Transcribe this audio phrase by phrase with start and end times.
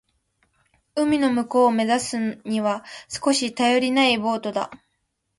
[0.95, 4.71] 海の向こうを目指すには少し頼りないボートだ。